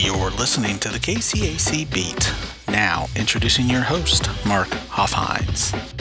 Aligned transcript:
You're 0.00 0.30
listening 0.30 0.78
to 0.78 0.90
the 0.90 0.98
KCAC 1.00 1.92
Beat. 1.92 2.32
Now, 2.68 3.06
introducing 3.16 3.68
your 3.68 3.80
host, 3.80 4.28
Mark 4.46 4.68
Hoffhines. 4.68 5.97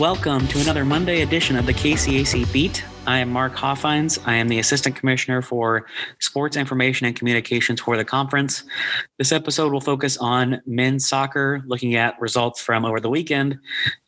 Welcome 0.00 0.48
to 0.48 0.58
another 0.60 0.86
Monday 0.86 1.20
edition 1.20 1.56
of 1.56 1.66
the 1.66 1.74
KCAC 1.74 2.50
Beat. 2.50 2.86
I 3.06 3.18
am 3.18 3.28
Mark 3.28 3.54
Hoffhines. 3.54 4.18
I 4.24 4.36
am 4.36 4.48
the 4.48 4.58
Assistant 4.58 4.96
Commissioner 4.96 5.42
for 5.42 5.86
Sports 6.20 6.56
Information 6.56 7.06
and 7.06 7.14
Communications 7.14 7.82
for 7.82 7.98
the 7.98 8.04
conference. 8.06 8.64
This 9.18 9.30
episode 9.30 9.74
will 9.74 9.82
focus 9.82 10.16
on 10.16 10.62
men's 10.64 11.06
soccer, 11.06 11.62
looking 11.66 11.96
at 11.96 12.18
results 12.18 12.62
from 12.62 12.86
over 12.86 12.98
the 12.98 13.10
weekend 13.10 13.58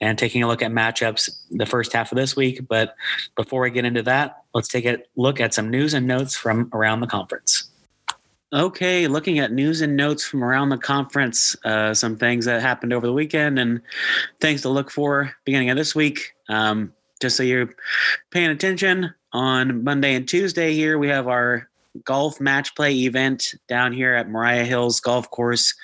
and 0.01 0.18
taking 0.18 0.42
a 0.42 0.48
look 0.48 0.62
at 0.62 0.70
matchups 0.70 1.28
the 1.51 1.66
first 1.66 1.93
half 1.93 2.10
of 2.10 2.16
this 2.16 2.34
week. 2.34 2.66
But 2.66 2.95
before 3.37 3.60
we 3.60 3.70
get 3.70 3.84
into 3.84 4.02
that, 4.04 4.45
let's 4.54 4.68
take 4.68 4.87
a 4.87 4.96
look 5.16 5.43
at 5.43 5.52
some 5.52 5.68
news 5.68 5.93
and 5.93 6.06
notes 6.06 6.34
from 6.34 6.70
around 6.73 7.01
the 7.01 7.06
conference. 7.06 7.62
Okay, 8.52 9.09
looking 9.09 9.38
at 9.38 9.51
news 9.51 9.80
and 9.80 9.97
notes 9.97 10.27
from 10.27 10.45
around 10.45 10.69
the 10.69 10.77
conference, 10.77 11.56
uh, 11.65 11.95
some 11.95 12.16
things 12.16 12.45
that 12.45 12.60
happened 12.60 12.93
over 12.93 13.06
the 13.06 13.12
weekend 13.12 13.59
and 13.59 13.80
things 14.41 14.60
to 14.62 14.69
look 14.69 14.91
for 14.91 15.34
beginning 15.47 15.70
of 15.70 15.79
this 15.79 15.95
week. 15.95 16.34
Um, 16.51 16.93
just 17.19 17.37
so 17.37 17.43
you're 17.43 17.70
paying 18.30 18.51
attention, 18.51 19.15
on 19.33 19.83
Monday 19.83 20.15
and 20.15 20.29
Tuesday 20.29 20.74
here, 20.74 20.98
we 20.98 21.09
have 21.09 21.29
our 21.29 21.69
golf 22.05 22.41
match 22.41 22.74
play 22.74 22.93
event 22.93 23.55
down 23.69 23.93
here 23.93 24.15
at 24.15 24.29
Mariah 24.29 24.65
Hills 24.65 25.01
Golf 25.01 25.30
Course 25.30 25.74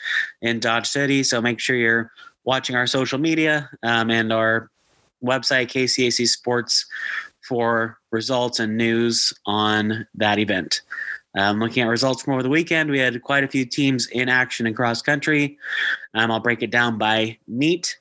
in 0.43 0.61
Dodge 0.61 0.87
City. 0.87 1.23
So 1.23 1.41
make 1.41 1.61
sure 1.61 1.77
you're 1.77 2.13
watching 2.45 2.77
our 2.77 2.87
social 2.87 3.19
media 3.19 3.71
um, 3.83 4.11
and 4.11 4.33
our 4.33 4.71
website, 5.25 5.69
KCAC 5.69 6.29
Sports, 6.29 6.87
for 7.41 7.99
results 8.11 8.61
and 8.61 8.77
news 8.77 9.33
on 9.47 10.07
that 10.15 10.39
event. 10.39 10.83
Um, 11.37 11.61
looking 11.61 11.83
at 11.83 11.89
results 11.89 12.23
from 12.23 12.35
over 12.35 12.43
the 12.43 12.49
weekend, 12.49 12.91
we 12.91 12.99
had 12.99 13.23
quite 13.23 13.45
a 13.45 13.49
few 13.49 13.65
teams 13.65 14.07
in 14.09 14.29
action 14.29 14.67
in 14.67 14.75
cross 14.75 15.03
country. 15.03 15.59
Um, 16.15 16.31
I'll 16.31 16.41
break 16.41 16.63
it 16.63 16.71
down 16.71 16.99
by 16.99 17.39
meet. 17.47 17.99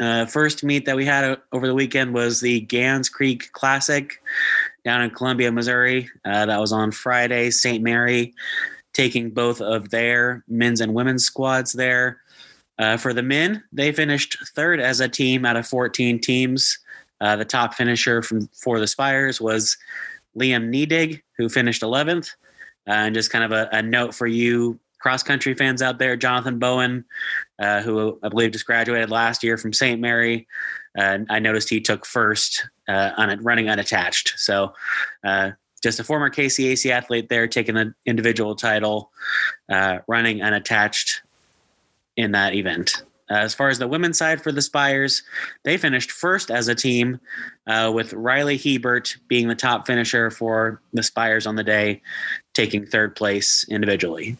Uh, 0.00 0.24
first 0.26 0.64
meet 0.64 0.86
that 0.86 0.96
we 0.96 1.04
had 1.04 1.24
uh, 1.24 1.36
over 1.52 1.66
the 1.66 1.74
weekend 1.74 2.14
was 2.14 2.40
the 2.40 2.60
Gans 2.60 3.08
Creek 3.08 3.52
Classic 3.52 4.20
down 4.84 5.02
in 5.02 5.10
Columbia, 5.10 5.52
Missouri. 5.52 6.08
Uh, 6.24 6.46
that 6.46 6.58
was 6.58 6.72
on 6.72 6.90
Friday. 6.90 7.50
St. 7.50 7.82
Mary 7.82 8.34
taking 8.94 9.30
both 9.30 9.60
of 9.60 9.90
their 9.90 10.44
men's 10.48 10.80
and 10.80 10.94
women's 10.94 11.24
squads 11.24 11.72
there. 11.72 12.20
Uh, 12.78 12.96
for 12.96 13.12
the 13.12 13.22
men, 13.22 13.62
they 13.72 13.92
finished 13.92 14.36
third 14.54 14.80
as 14.80 15.00
a 15.00 15.08
team 15.08 15.44
out 15.44 15.56
of 15.56 15.66
14 15.66 16.20
teams. 16.20 16.78
Uh, 17.20 17.36
the 17.36 17.44
top 17.44 17.74
finisher 17.74 18.22
from 18.22 18.48
for 18.48 18.80
the 18.80 18.86
Spires 18.86 19.40
was 19.40 19.76
Liam 20.36 20.74
Nedig, 20.74 21.22
who 21.42 21.48
finished 21.48 21.82
11th. 21.82 22.30
Uh, 22.88 22.92
and 22.92 23.14
just 23.14 23.30
kind 23.30 23.44
of 23.44 23.52
a, 23.52 23.68
a, 23.72 23.82
note 23.82 24.12
for 24.12 24.26
you 24.26 24.78
cross 24.98 25.22
country 25.22 25.54
fans 25.54 25.82
out 25.82 25.98
there, 25.98 26.16
Jonathan 26.16 26.58
Bowen, 26.58 27.04
uh, 27.58 27.82
who 27.82 28.18
I 28.22 28.28
believe 28.28 28.52
just 28.52 28.66
graduated 28.66 29.10
last 29.10 29.42
year 29.42 29.56
from 29.56 29.72
St. 29.72 30.00
Mary. 30.00 30.46
Uh, 30.96 31.18
I 31.28 31.38
noticed 31.40 31.68
he 31.68 31.80
took 31.80 32.06
first 32.06 32.68
uh, 32.88 33.10
on 33.16 33.30
it, 33.30 33.42
running 33.42 33.68
unattached. 33.68 34.34
So 34.36 34.74
uh, 35.24 35.52
just 35.82 36.00
a 36.00 36.04
former 36.04 36.30
KCAC 36.30 36.90
athlete 36.90 37.28
there 37.28 37.48
taking 37.48 37.74
the 37.74 37.94
individual 38.06 38.54
title, 38.54 39.10
uh, 39.70 39.98
running 40.06 40.42
unattached 40.42 41.22
in 42.16 42.32
that 42.32 42.54
event. 42.54 43.02
Uh, 43.30 43.34
as 43.34 43.54
far 43.54 43.68
as 43.68 43.78
the 43.78 43.88
women's 43.88 44.18
side 44.18 44.42
for 44.42 44.52
the 44.52 44.62
Spires, 44.62 45.22
they 45.64 45.76
finished 45.76 46.10
first 46.10 46.50
as 46.50 46.68
a 46.68 46.74
team, 46.74 47.20
uh, 47.66 47.90
with 47.94 48.12
Riley 48.12 48.58
Hebert 48.58 49.16
being 49.28 49.48
the 49.48 49.54
top 49.54 49.86
finisher 49.86 50.30
for 50.30 50.80
the 50.92 51.02
Spires 51.02 51.46
on 51.46 51.56
the 51.56 51.64
day, 51.64 52.02
taking 52.52 52.84
third 52.84 53.16
place 53.16 53.64
individually. 53.68 54.36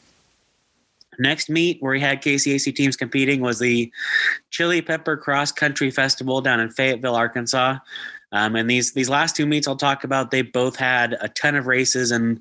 Next 1.18 1.50
meet 1.50 1.80
where 1.80 1.92
we 1.92 2.00
had 2.00 2.22
KCAC 2.22 2.74
teams 2.74 2.96
competing 2.96 3.40
was 3.40 3.58
the 3.58 3.92
Chili 4.50 4.82
Pepper 4.82 5.16
Cross 5.16 5.52
Country 5.52 5.90
Festival 5.90 6.40
down 6.40 6.58
in 6.60 6.70
Fayetteville, 6.70 7.14
Arkansas. 7.14 7.78
Um, 8.32 8.56
and 8.56 8.68
these 8.68 8.94
these 8.94 9.10
last 9.10 9.36
two 9.36 9.46
meets 9.46 9.68
I'll 9.68 9.76
talk 9.76 10.04
about, 10.04 10.30
they 10.30 10.40
both 10.40 10.74
had 10.76 11.16
a 11.20 11.28
ton 11.28 11.54
of 11.54 11.66
races 11.66 12.10
and 12.10 12.40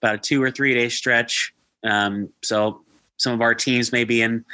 about 0.00 0.14
a 0.14 0.18
two 0.18 0.42
or 0.42 0.52
three 0.52 0.72
day 0.72 0.88
stretch. 0.88 1.52
Um, 1.82 2.28
so 2.42 2.82
some 3.16 3.32
of 3.32 3.40
our 3.40 3.54
teams 3.54 3.92
may 3.92 4.04
be 4.04 4.22
in 4.22 4.44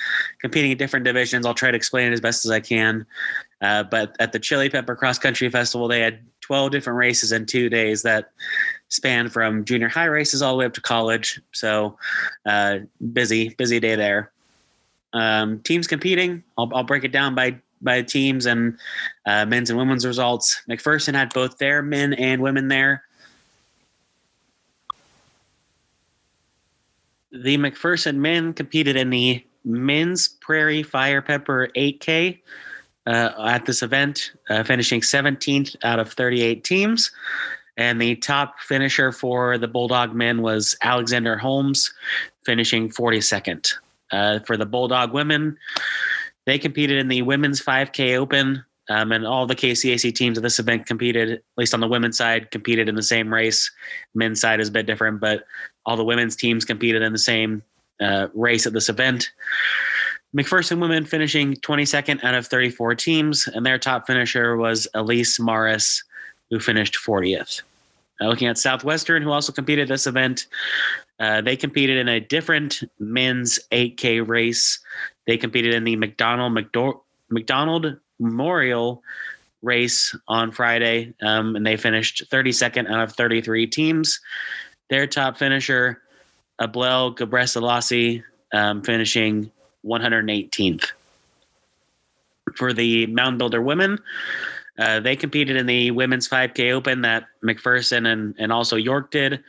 competing 0.40 0.70
in 0.70 0.78
different 0.78 1.04
divisions. 1.04 1.46
I'll 1.46 1.54
try 1.54 1.70
to 1.70 1.76
explain 1.76 2.08
it 2.08 2.12
as 2.12 2.20
best 2.20 2.44
as 2.44 2.50
I 2.50 2.60
can. 2.60 3.06
Uh, 3.60 3.82
but 3.82 4.14
at 4.20 4.32
the 4.32 4.38
Chili 4.38 4.68
Pepper 4.68 4.94
Cross 4.94 5.18
Country 5.18 5.48
Festival, 5.50 5.88
they 5.88 6.00
had 6.00 6.20
12 6.42 6.70
different 6.70 6.96
races 6.96 7.32
in 7.32 7.46
two 7.46 7.68
days 7.68 8.02
that 8.02 8.30
span 8.88 9.28
from 9.28 9.64
junior 9.64 9.88
high 9.88 10.04
races 10.04 10.42
all 10.42 10.52
the 10.52 10.58
way 10.58 10.66
up 10.66 10.74
to 10.74 10.80
college. 10.80 11.40
So 11.52 11.98
uh, 12.46 12.78
busy, 13.12 13.50
busy 13.50 13.80
day 13.80 13.96
there. 13.96 14.32
Um, 15.12 15.60
teams 15.60 15.86
competing. 15.86 16.42
I'll, 16.56 16.70
I'll, 16.74 16.84
break 16.84 17.04
it 17.04 17.12
down 17.12 17.34
by 17.34 17.58
by 17.80 18.02
teams 18.02 18.46
and 18.46 18.78
uh, 19.24 19.46
men's 19.46 19.70
and 19.70 19.78
women's 19.78 20.04
results. 20.04 20.60
McPherson 20.68 21.14
had 21.14 21.32
both 21.32 21.58
their 21.58 21.80
men 21.80 22.12
and 22.14 22.42
women 22.42 22.68
there. 22.68 23.04
The 27.32 27.58
McPherson 27.58 28.16
men 28.16 28.52
competed 28.52 28.96
in 28.96 29.10
the 29.10 29.44
men's 29.64 30.28
Prairie 30.28 30.82
Fire 30.82 31.22
Pepper 31.22 31.68
8K 31.76 32.38
uh, 33.06 33.30
at 33.46 33.66
this 33.66 33.82
event, 33.82 34.32
uh, 34.48 34.62
finishing 34.64 35.00
17th 35.00 35.76
out 35.82 35.98
of 35.98 36.12
38 36.12 36.64
teams. 36.64 37.10
And 37.76 38.00
the 38.00 38.16
top 38.16 38.58
finisher 38.60 39.12
for 39.12 39.56
the 39.56 39.68
Bulldog 39.68 40.14
men 40.14 40.42
was 40.42 40.76
Alexander 40.82 41.36
Holmes, 41.36 41.92
finishing 42.44 42.90
42nd. 42.90 43.72
Uh, 44.10 44.40
for 44.40 44.56
the 44.56 44.66
Bulldog 44.66 45.12
women, 45.12 45.56
they 46.46 46.58
competed 46.58 46.98
in 46.98 47.08
the 47.08 47.22
women's 47.22 47.60
5K 47.62 48.16
Open, 48.16 48.64
um, 48.88 49.12
and 49.12 49.26
all 49.26 49.46
the 49.46 49.56
KCAC 49.56 50.14
teams 50.14 50.38
of 50.38 50.42
this 50.42 50.58
event 50.58 50.86
competed, 50.86 51.30
at 51.30 51.42
least 51.56 51.74
on 51.74 51.80
the 51.80 51.88
women's 51.88 52.16
side, 52.16 52.50
competed 52.50 52.88
in 52.88 52.94
the 52.94 53.02
same 53.02 53.32
race. 53.32 53.70
Men's 54.14 54.40
side 54.40 54.60
is 54.60 54.68
a 54.68 54.72
bit 54.72 54.86
different, 54.86 55.20
but 55.20 55.44
all 55.84 55.96
the 55.96 56.04
women's 56.04 56.36
teams 56.36 56.64
competed 56.64 57.02
in 57.02 57.12
the 57.12 57.18
same 57.18 57.62
uh, 58.00 58.28
race 58.34 58.66
at 58.66 58.72
this 58.72 58.88
event. 58.88 59.30
McPherson 60.36 60.80
women 60.80 61.04
finishing 61.04 61.54
22nd 61.54 62.22
out 62.22 62.34
of 62.34 62.46
34 62.46 62.94
teams, 62.94 63.48
and 63.48 63.64
their 63.64 63.78
top 63.78 64.06
finisher 64.06 64.56
was 64.56 64.86
Elise 64.94 65.40
Morris, 65.40 66.02
who 66.50 66.60
finished 66.60 66.96
40th. 66.96 67.62
Uh, 68.20 68.26
looking 68.26 68.48
at 68.48 68.58
Southwestern, 68.58 69.22
who 69.22 69.30
also 69.30 69.52
competed 69.52 69.88
this 69.88 70.06
event, 70.06 70.46
uh, 71.20 71.40
they 71.40 71.56
competed 71.56 71.96
in 71.96 72.08
a 72.08 72.20
different 72.20 72.82
men's 72.98 73.58
8K 73.72 74.26
race. 74.26 74.78
They 75.26 75.36
competed 75.36 75.74
in 75.74 75.84
the 75.84 75.96
McDonald 75.96 76.52
McDo- 76.52 77.00
McDonald 77.30 77.98
Memorial 78.18 79.02
race 79.62 80.14
on 80.28 80.52
Friday, 80.52 81.14
um, 81.22 81.56
and 81.56 81.66
they 81.66 81.76
finished 81.76 82.24
32nd 82.30 82.90
out 82.90 83.02
of 83.02 83.12
33 83.12 83.66
teams. 83.66 84.20
Their 84.90 85.06
top 85.06 85.36
finisher, 85.36 86.02
Ablel 86.60 87.16
Gebreselassie, 87.16 88.22
um, 88.52 88.82
finishing 88.82 89.50
118th. 89.84 90.86
For 92.54 92.72
the 92.72 93.06
Mound 93.06 93.38
Builder 93.38 93.60
women, 93.60 93.98
uh, 94.78 95.00
they 95.00 95.16
competed 95.16 95.56
in 95.56 95.66
the 95.66 95.90
women's 95.90 96.28
5K 96.28 96.72
Open 96.72 97.02
that 97.02 97.26
McPherson 97.44 98.06
and, 98.06 98.34
and 98.38 98.52
also 98.52 98.76
York 98.76 99.10
did. 99.10 99.42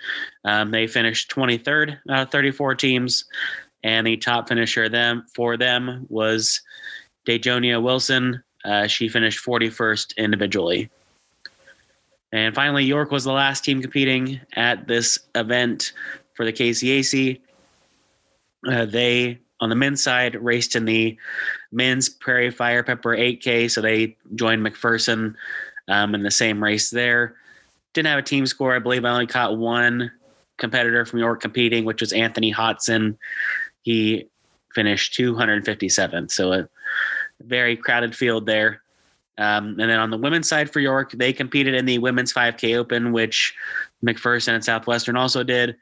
Um, 0.44 0.72
they 0.72 0.88
finished 0.88 1.30
23rd 1.32 2.00
out 2.10 2.24
of 2.24 2.32
34 2.32 2.76
teams, 2.76 3.26
and 3.84 4.06
the 4.06 4.18
top 4.18 4.50
finisher 4.50 4.90
them 4.90 5.26
for 5.34 5.56
them 5.56 6.08
was 6.10 6.62
Dejonia 7.28 7.82
Wilson. 7.82 8.44
Uh, 8.66 8.88
she 8.88 9.08
finished 9.08 9.46
41st 9.46 10.18
individually. 10.18 10.90
And 12.32 12.54
finally, 12.54 12.84
York 12.84 13.12
was 13.12 13.24
the 13.24 13.32
last 13.32 13.64
team 13.64 13.82
competing 13.82 14.40
at 14.56 14.88
this 14.88 15.20
event 15.36 15.94
for 16.36 16.46
the 16.46 16.54
KCAC. 16.54 17.40
Uh, 18.68 18.86
they, 18.86 19.40
on 19.62 19.70
the 19.70 19.76
men's 19.76 20.04
side, 20.04 20.36
raced 20.36 20.76
in 20.76 20.86
the 20.86 21.18
men's 21.72 22.10
Prairie 22.10 22.52
Fire 22.52 22.84
Pepper 22.84 23.16
8K, 23.16 23.72
so 23.72 23.82
they 23.82 24.16
joined 24.36 24.66
McPherson 24.66 25.34
um, 25.88 26.14
in 26.14 26.24
the 26.24 26.32
same 26.32 26.64
race 26.64 26.90
there. 26.90 27.36
Didn't 27.94 28.08
have 28.08 28.20
a 28.20 28.24
team 28.24 28.46
score. 28.46 28.76
I 28.76 28.80
believe 28.80 29.06
I 29.06 29.10
only 29.10 29.28
caught 29.28 29.58
one 29.58 30.12
competitor 30.58 31.06
from 31.06 31.20
York 31.20 31.42
competing, 31.42 31.86
which 31.86 32.02
was 32.02 32.14
Anthony 32.14 32.52
Hodson. 32.52 33.18
He 33.82 34.28
finished 34.76 35.18
257th, 35.18 36.32
so 36.32 36.54
a 36.54 36.70
very 37.42 37.76
crowded 37.76 38.16
field 38.16 38.46
there. 38.46 38.82
Um, 39.38 39.80
and 39.80 39.90
then 39.90 40.00
on 40.00 40.10
the 40.10 40.18
women's 40.18 40.50
side 40.50 40.70
for 40.70 40.82
York, 40.82 41.12
they 41.14 41.32
competed 41.32 41.74
in 41.74 41.86
the 41.86 41.98
women's 42.00 42.34
5K 42.34 42.78
Open, 42.78 43.14
which 43.14 43.54
McPherson 44.06 44.54
and 44.54 44.64
Southwestern 44.64 45.16
also 45.16 45.44
did. 45.44 45.78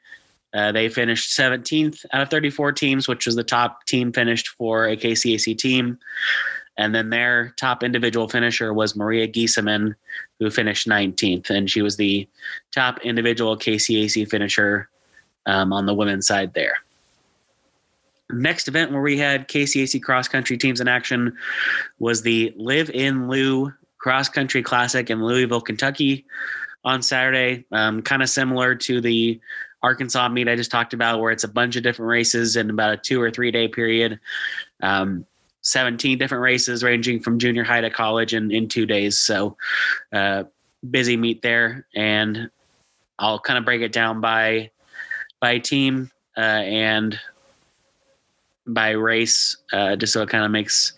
Uh, 0.54 0.72
they 0.72 0.88
finished 0.88 1.36
17th 1.36 2.06
out 2.12 2.22
of 2.22 2.30
34 2.30 2.72
teams, 2.72 3.08
which 3.08 3.26
was 3.26 3.34
the 3.34 3.44
top 3.44 3.84
team 3.84 4.12
finished 4.12 4.48
for 4.48 4.86
a 4.86 4.96
KCAC 4.96 5.58
team. 5.58 5.98
And 6.76 6.94
then 6.94 7.10
their 7.10 7.52
top 7.56 7.82
individual 7.82 8.28
finisher 8.28 8.72
was 8.72 8.94
Maria 8.94 9.26
Giesemann, 9.26 9.96
who 10.38 10.48
finished 10.48 10.88
19th. 10.88 11.50
And 11.50 11.68
she 11.68 11.82
was 11.82 11.96
the 11.96 12.28
top 12.72 13.00
individual 13.00 13.56
KCAC 13.56 14.30
finisher 14.30 14.88
um, 15.46 15.72
on 15.72 15.86
the 15.86 15.94
women's 15.94 16.28
side 16.28 16.54
there. 16.54 16.76
Next 18.30 18.68
event 18.68 18.92
where 18.92 19.00
we 19.00 19.16
had 19.16 19.48
KCAC 19.48 20.02
cross 20.02 20.28
country 20.28 20.58
teams 20.58 20.80
in 20.80 20.88
action 20.88 21.36
was 21.98 22.22
the 22.22 22.52
Live 22.56 22.90
in 22.90 23.28
Lou 23.28 23.72
Cross 23.98 24.30
Country 24.30 24.62
Classic 24.62 25.08
in 25.10 25.24
Louisville, 25.24 25.60
Kentucky 25.60 26.26
on 26.84 27.02
Saturday. 27.02 27.64
Um, 27.72 28.02
kind 28.02 28.22
of 28.22 28.28
similar 28.28 28.74
to 28.74 29.00
the 29.00 29.40
Arkansas 29.82 30.28
meet 30.28 30.48
I 30.48 30.56
just 30.56 30.70
talked 30.70 30.92
about, 30.92 31.20
where 31.20 31.30
it's 31.30 31.44
a 31.44 31.48
bunch 31.48 31.76
of 31.76 31.82
different 31.82 32.08
races 32.10 32.56
in 32.56 32.68
about 32.70 32.92
a 32.92 32.96
two 32.96 33.20
or 33.20 33.30
three 33.30 33.50
day 33.50 33.68
period. 33.68 34.18
Um, 34.82 35.24
17 35.62 36.18
different 36.18 36.42
races 36.42 36.82
ranging 36.82 37.20
from 37.20 37.38
junior 37.38 37.64
high 37.64 37.80
to 37.80 37.90
college 37.90 38.32
in, 38.32 38.50
in 38.50 38.68
two 38.68 38.86
days. 38.86 39.18
So, 39.18 39.56
uh, 40.12 40.44
busy 40.88 41.16
meet 41.16 41.42
there. 41.42 41.86
And 41.94 42.50
I'll 43.18 43.38
kind 43.38 43.58
of 43.58 43.64
break 43.64 43.82
it 43.82 43.92
down 43.92 44.20
by 44.20 44.70
by 45.40 45.58
team 45.58 46.10
uh, 46.36 46.40
and 46.40 47.18
by 48.68 48.90
race, 48.90 49.56
uh, 49.72 49.96
just 49.96 50.12
so 50.12 50.22
it 50.22 50.28
kind 50.28 50.44
of 50.44 50.50
makes 50.50 50.92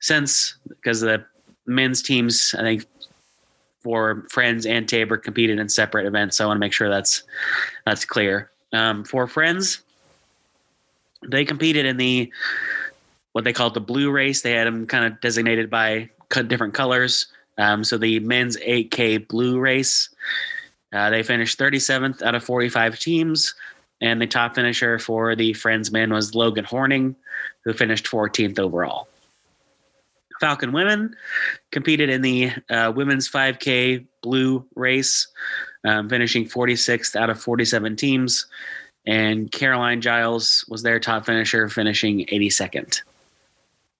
sense 0.00 0.56
because 0.68 1.00
the 1.00 1.24
men's 1.66 2.02
teams, 2.02 2.54
I 2.58 2.62
think, 2.62 2.86
for 3.82 4.26
Friends 4.30 4.64
and 4.66 4.88
Tabor 4.88 5.16
competed 5.16 5.58
in 5.58 5.68
separate 5.68 6.06
events. 6.06 6.36
So 6.36 6.44
I 6.44 6.46
want 6.46 6.56
to 6.56 6.60
make 6.60 6.72
sure 6.72 6.88
that's 6.88 7.24
that's 7.84 8.04
clear. 8.04 8.50
Um, 8.72 9.04
for 9.04 9.26
Friends, 9.26 9.82
they 11.28 11.44
competed 11.44 11.86
in 11.86 11.96
the 11.96 12.32
what 13.32 13.44
they 13.44 13.52
called 13.52 13.74
the 13.74 13.80
blue 13.80 14.10
race. 14.10 14.42
They 14.42 14.52
had 14.52 14.66
them 14.66 14.86
kind 14.86 15.04
of 15.04 15.20
designated 15.20 15.70
by 15.70 16.10
different 16.30 16.74
colors. 16.74 17.26
Um, 17.58 17.84
so 17.84 17.98
the 17.98 18.20
men's 18.20 18.56
8K 18.58 19.28
blue 19.28 19.58
race, 19.58 20.08
uh, 20.92 21.10
they 21.10 21.22
finished 21.22 21.58
37th 21.58 22.22
out 22.22 22.34
of 22.34 22.42
45 22.44 22.98
teams. 22.98 23.54
And 24.02 24.20
the 24.20 24.26
top 24.26 24.56
finisher 24.56 24.98
for 24.98 25.34
the 25.36 25.52
Friends 25.54 25.92
men 25.92 26.12
was 26.12 26.34
Logan 26.34 26.64
Horning, 26.64 27.14
who 27.64 27.72
finished 27.72 28.06
14th 28.06 28.58
overall. 28.58 29.08
Falcon 30.40 30.72
women 30.72 31.14
competed 31.70 32.10
in 32.10 32.20
the 32.20 32.50
uh, 32.68 32.92
women's 32.94 33.30
5K 33.30 34.04
blue 34.20 34.66
race, 34.74 35.28
um, 35.84 36.08
finishing 36.08 36.46
46th 36.46 37.14
out 37.14 37.30
of 37.30 37.40
47 37.40 37.94
teams. 37.94 38.46
And 39.06 39.50
Caroline 39.52 40.00
Giles 40.00 40.64
was 40.68 40.82
their 40.82 40.98
top 40.98 41.26
finisher, 41.26 41.68
finishing 41.68 42.26
82nd. 42.26 43.02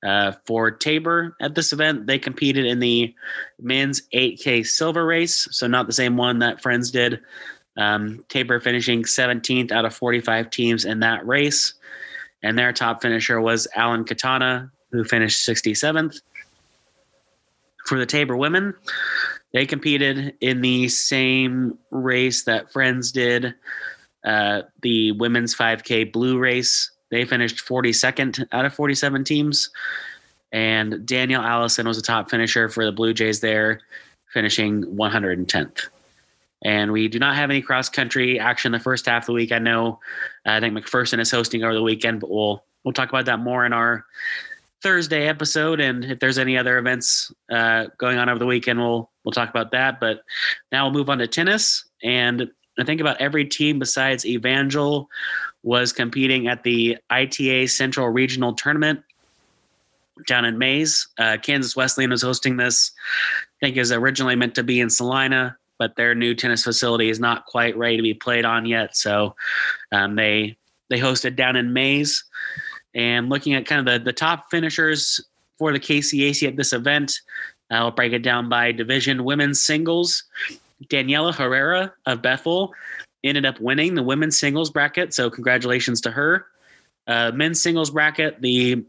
Uh, 0.05 0.33
for 0.47 0.73
Tabor 0.73 1.37
at 1.41 1.55
this 1.55 1.73
event, 1.73 2.09
they 2.09 2.19
competed 2.19 2.67
in 2.67 2.81
the 2.81 3.15
men's 3.61 4.03
8K 4.13 4.67
silver 4.67 5.07
race, 5.07 5.47
so 5.53 5.69
not 5.69 5.87
the 5.87 5.93
same 5.93 6.17
one 6.17 6.41
that 6.41 6.61
Friends 6.61 6.91
did. 6.91 7.21
Um, 7.77 8.25
Tabor 8.29 8.61
finishing 8.61 9.03
17th 9.03 9.73
out 9.73 9.85
of 9.85 9.95
45 9.95 10.51
teams 10.51 10.85
in 10.85 11.01
that 11.01 11.27
race. 11.27 11.75
And 12.43 12.59
their 12.59 12.73
top 12.73 13.03
finisher 13.03 13.41
was 13.41 13.69
Alan 13.75 14.05
Katana, 14.05 14.71
who 14.91 15.05
finished 15.05 15.47
67th. 15.49 16.21
For 17.87 17.99
the 17.99 18.07
Tabor 18.07 18.37
women, 18.37 18.75
they 19.53 19.67
competed 19.67 20.35
in 20.41 20.61
the 20.61 20.89
same 20.89 21.79
race 21.91 22.45
that 22.45 22.73
Friends 22.73 23.13
did, 23.13 23.55
uh, 24.25 24.63
the 24.83 25.13
women's 25.13 25.55
5K 25.55 26.13
blue 26.13 26.39
race. 26.39 26.91
They 27.11 27.25
finished 27.25 27.65
42nd 27.67 28.47
out 28.53 28.65
of 28.65 28.75
47 28.75 29.25
teams. 29.25 29.71
And 30.53 31.05
Danielle 31.07 31.43
Allison 31.43 31.87
was 31.89 31.97
the 31.97 32.03
top 32.03 32.31
finisher 32.31 32.69
for 32.69 32.85
the 32.85 32.93
Blue 32.93 33.15
Jays 33.15 33.41
there, 33.41 33.81
finishing 34.33 34.85
110th. 34.85 35.89
And 36.65 36.93
we 36.93 37.09
do 37.09 37.19
not 37.19 37.35
have 37.37 37.51
any 37.51 37.61
cross 37.61 37.89
country 37.89 38.39
action 38.39 38.73
the 38.73 38.79
first 38.79 39.07
half 39.07 39.25
of 39.25 39.27
the 39.27 39.33
week. 39.33 39.53
I 39.53 39.59
know 39.59 39.99
I 40.47 40.61
think 40.61 40.77
McPherson 40.77 41.21
is 41.21 41.31
hosting 41.31 41.65
over 41.65 41.75
the 41.75 41.83
weekend, 41.83 42.21
but 42.21 42.31
we'll 42.31 42.65
we'll 42.85 42.93
talk 42.93 43.09
about 43.09 43.27
that 43.27 43.39
more 43.39 43.67
in 43.67 43.73
our 43.73 44.05
Thursday 44.83 45.29
episode. 45.29 45.81
And 45.81 46.05
if 46.05 46.19
there's 46.19 46.39
any 46.39 46.57
other 46.57 46.79
events 46.79 47.33
uh, 47.51 47.87
going 47.99 48.19
on 48.19 48.29
over 48.29 48.39
the 48.39 48.47
weekend, 48.47 48.79
we'll 48.79 49.11
we'll 49.25 49.33
talk 49.33 49.51
about 49.51 49.73
that. 49.73 50.01
But 50.01 50.23
now 50.71 50.85
we'll 50.85 50.95
move 50.95 51.11
on 51.11 51.19
to 51.19 51.27
tennis. 51.27 51.85
And 52.03 52.51
I 52.79 52.85
think 52.85 53.01
about 53.01 53.21
every 53.21 53.45
team 53.45 53.79
besides 53.79 54.25
Evangel 54.25 55.09
was 55.63 55.93
competing 55.93 56.49
at 56.49 56.63
the 56.65 56.99
ITA 57.11 57.69
Central 57.69 58.09
Regional 58.09 58.55
Tournament 58.55 59.03
down 60.27 60.45
in 60.45 60.61
Hays. 60.61 61.09
Uh, 61.19 61.37
Kansas 61.41 61.77
Wesleyan 61.77 62.11
was 62.11 62.23
hosting 62.23 62.57
this. 62.57 62.93
I 63.61 63.67
think 63.67 63.77
it 63.77 63.81
was 63.81 63.93
originally 63.93 64.37
meant 64.37 64.55
to 64.57 64.63
be 64.63 64.81
in 64.81 64.91
Salina 64.91 65.57
but 65.79 65.97
their 65.97 66.15
new 66.15 66.35
tennis 66.35 66.63
facility 66.63 67.11
is 67.11 67.21
not 67.21 67.47
quite 67.47 67.77
ready 67.77 67.97
to 67.97 68.03
be 68.03 68.15
played 68.15 68.45
on 68.45 68.67
yet. 68.67 68.97
So 68.97 69.35
um, 69.91 70.17
they 70.17 70.57
they 70.91 70.99
hosted 70.99 71.37
down 71.37 71.57
in 71.57 71.75
Hays. 71.75 72.25
And 72.95 73.31
looking 73.31 73.55
at 73.55 73.67
kind 73.67 73.87
of 73.87 73.93
the, 73.93 74.05
the 74.05 74.13
top 74.13 74.51
finishers 74.51 75.21
for 75.59 75.73
the 75.73 75.81
KCAC 75.81 76.47
at 76.47 76.57
this 76.57 76.73
event, 76.73 77.13
I'll 77.71 77.91
break 77.91 78.13
it 78.13 78.23
down 78.23 78.49
by 78.49 78.73
division. 78.73 79.25
Women's 79.25 79.63
singles, 79.63 80.25
Daniela 80.91 81.35
Herrera 81.35 81.95
of 82.05 82.21
Bethel 82.21 82.75
ended 83.25 83.47
up 83.47 83.59
winning 83.61 83.95
the 83.95 84.03
women's 84.03 84.39
singles 84.39 84.71
bracket. 84.71 85.15
So 85.15 85.31
congratulations 85.31 86.01
to 86.03 86.11
her. 86.11 86.47
Uh, 87.07 87.33
men's 87.33 87.63
singles 87.63 87.91
bracket, 87.91 88.41
the 88.43 88.85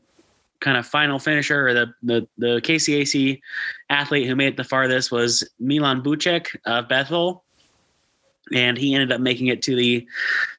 kind 0.63 0.77
of 0.77 0.87
final 0.87 1.19
finisher 1.19 1.67
or 1.67 1.73
the, 1.73 1.93
the, 2.01 2.27
the 2.37 2.61
KCAC 2.61 3.41
athlete 3.89 4.27
who 4.27 4.35
made 4.35 4.53
it 4.53 4.57
the 4.57 4.63
farthest 4.63 5.11
was 5.11 5.47
Milan 5.59 6.01
Bucek 6.01 6.55
of 6.65 6.87
Bethel. 6.87 7.43
And 8.53 8.77
he 8.77 8.93
ended 8.93 9.11
up 9.11 9.19
making 9.19 9.47
it 9.47 9.61
to 9.63 9.75
the 9.75 10.07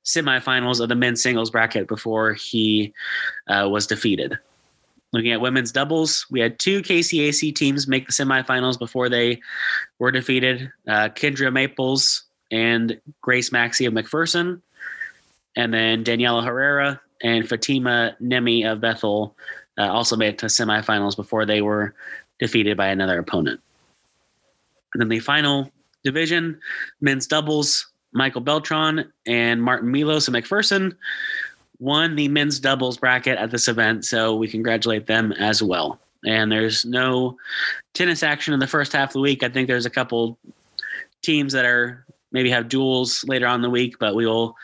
semifinals 0.04 0.80
of 0.80 0.88
the 0.88 0.94
men's 0.94 1.22
singles 1.22 1.50
bracket 1.50 1.88
before 1.88 2.34
he 2.34 2.92
uh, 3.48 3.68
was 3.70 3.86
defeated. 3.86 4.38
Looking 5.12 5.32
at 5.32 5.40
women's 5.40 5.72
doubles, 5.72 6.26
we 6.30 6.40
had 6.40 6.58
two 6.58 6.82
KCAC 6.82 7.54
teams 7.54 7.88
make 7.88 8.06
the 8.06 8.12
semifinals 8.12 8.78
before 8.78 9.08
they 9.08 9.40
were 9.98 10.10
defeated 10.10 10.70
uh, 10.86 11.08
Kendra 11.10 11.52
Maples 11.52 12.24
and 12.50 13.00
Grace 13.22 13.52
Maxey 13.52 13.86
of 13.86 13.94
McPherson. 13.94 14.60
And 15.56 15.72
then 15.72 16.04
Daniela 16.04 16.44
Herrera 16.44 17.00
and 17.22 17.48
Fatima 17.48 18.16
Nemi 18.20 18.64
of 18.64 18.80
Bethel 18.80 19.36
uh, 19.78 19.90
also 19.90 20.16
made 20.16 20.34
it 20.34 20.38
to 20.38 20.46
semifinals 20.46 21.16
before 21.16 21.46
they 21.46 21.62
were 21.62 21.94
defeated 22.38 22.76
by 22.76 22.88
another 22.88 23.18
opponent. 23.18 23.60
And 24.92 25.00
then 25.00 25.08
the 25.08 25.20
final 25.20 25.70
division, 26.04 26.60
men's 27.00 27.26
doubles, 27.26 27.86
Michael 28.12 28.40
Beltran 28.40 29.10
and 29.26 29.62
Martin 29.62 29.90
Milos 29.90 30.28
and 30.28 30.36
McPherson 30.36 30.94
won 31.80 32.14
the 32.14 32.28
men's 32.28 32.60
doubles 32.60 32.96
bracket 32.96 33.36
at 33.38 33.50
this 33.50 33.66
event, 33.66 34.04
so 34.04 34.36
we 34.36 34.48
congratulate 34.48 35.06
them 35.06 35.32
as 35.32 35.62
well. 35.62 35.98
And 36.24 36.50
there's 36.50 36.84
no 36.84 37.36
tennis 37.92 38.22
action 38.22 38.54
in 38.54 38.60
the 38.60 38.66
first 38.66 38.92
half 38.92 39.10
of 39.10 39.14
the 39.14 39.20
week. 39.20 39.42
I 39.42 39.48
think 39.48 39.66
there's 39.66 39.84
a 39.84 39.90
couple 39.90 40.38
teams 41.22 41.52
that 41.52 41.64
are 41.64 42.04
maybe 42.32 42.50
have 42.50 42.68
duels 42.68 43.24
later 43.26 43.46
on 43.46 43.62
the 43.62 43.70
week, 43.70 43.98
but 43.98 44.14
we 44.14 44.26
will 44.26 44.56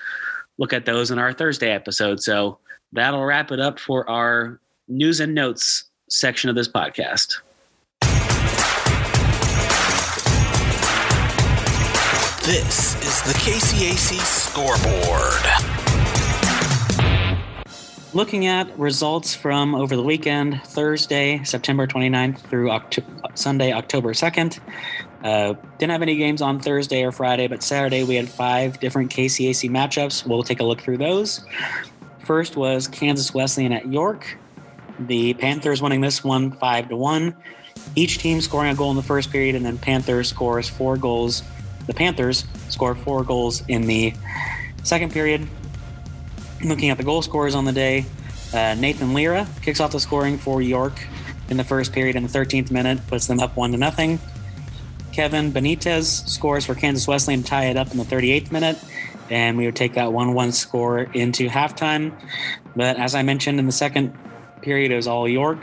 look 0.59 0.73
at 0.73 0.87
those 0.87 1.11
in 1.11 1.19
our 1.19 1.33
Thursday 1.33 1.71
episode. 1.71 2.23
So 2.23 2.59
that'll 2.93 3.25
wrap 3.25 3.51
it 3.51 3.61
up 3.61 3.79
for 3.79 4.09
our 4.09 4.61
news 4.91 5.21
and 5.21 5.35
notes 5.35 5.85
section 6.09 6.51
of 6.51 6.57
this 6.57 6.69
podcast. 6.69 7.37
This 12.45 12.97
is 12.97 13.23
the 13.23 13.35
KCAC 13.39 14.19
scoreboard. 14.19 15.47
Looking 18.13 18.47
at 18.47 18.77
results 18.77 19.37
from 19.37 19.77
over 19.77 19.95
the 19.95 20.03
weekend, 20.03 20.61
Thursday, 20.65 21.45
September 21.45 21.87
29th 21.87 22.41
through 22.41 22.77
Sunday, 23.35 23.73
October 23.73 24.13
2nd. 24.13 24.59
Uh, 25.23 25.55
didn't 25.79 25.93
have 25.93 26.03
any 26.03 26.17
games 26.17 26.43
on 26.43 26.59
Thursday 26.59 27.05
or 27.05 27.13
Friday, 27.13 27.47
but 27.47 27.63
Saturday 27.63 28.03
we 28.03 28.17
had 28.17 28.29
five 28.29 28.81
different 28.81 29.13
KCAC 29.13 29.71
matchups. 29.71 30.27
We'll 30.27 30.43
take 30.43 30.59
a 30.59 30.65
look 30.65 30.81
through 30.81 30.99
those. 30.99 31.45
First 32.19 32.57
was 32.57 32.89
Kansas 32.89 33.33
Wesleyan 33.33 33.73
at 33.73 33.87
York. 33.87 34.40
The 35.01 35.35
Panthers 35.35 35.81
winning 35.81 36.01
this 36.01 36.23
one 36.23 36.53
five 36.53 36.89
to 36.91 36.97
one. 36.97 37.35
Each 37.97 38.19
team 38.19 38.41
scoring 38.41 38.71
a 38.71 38.75
goal 38.75 38.91
in 38.91 38.97
the 38.97 39.03
first 39.03 39.31
period, 39.33 39.55
and 39.55 39.65
then 39.65 39.79
Panthers 39.79 40.29
scores 40.29 40.69
four 40.69 40.97
goals. 40.97 41.43
The 41.87 41.95
Panthers 41.95 42.45
score 42.69 42.95
four 42.95 43.25
goals 43.25 43.63
in 43.67 43.87
the 43.87 44.13
second 44.83 45.13
period. 45.13 45.49
Looking 46.63 46.91
at 46.91 46.99
the 46.99 47.05
goal 47.05 47.23
scorers 47.23 47.55
on 47.55 47.65
the 47.65 47.73
day, 47.73 48.05
uh, 48.53 48.75
Nathan 48.75 49.15
Lira 49.15 49.49
kicks 49.63 49.81
off 49.81 49.93
the 49.93 50.01
scoring 50.01 50.37
for 50.37 50.61
York 50.61 51.01
in 51.49 51.57
the 51.57 51.65
first 51.65 51.93
period 51.93 52.17
in 52.17 52.23
the 52.23 52.29
13th 52.29 52.71
minute, 52.71 53.05
puts 53.09 53.27
them 53.27 53.41
up 53.41 53.57
one 53.57 53.73
to 53.73 53.79
nothing. 53.79 54.21
Kevin 55.13 55.53
Benitez 55.53 56.29
scores 56.29 56.65
for 56.65 56.75
Kansas 56.75 57.09
Wesleyan 57.09 57.43
to 57.43 57.49
tie 57.49 57.65
it 57.65 57.77
up 57.77 57.91
in 57.91 57.97
the 57.97 58.05
38th 58.05 58.53
minute, 58.53 58.79
and 59.31 59.57
we 59.57 59.67
would 59.67 59.75
take 59.75 59.95
that 59.95 60.13
1 60.13 60.35
1 60.35 60.53
score 60.53 61.01
into 61.01 61.49
halftime. 61.49 62.13
But 62.77 62.97
as 62.99 63.15
I 63.15 63.23
mentioned 63.23 63.59
in 63.59 63.67
the 63.67 63.73
second 63.73 64.17
period, 64.63 64.93
it 64.93 64.97
was 64.97 65.07
all 65.07 65.29
York. 65.29 65.59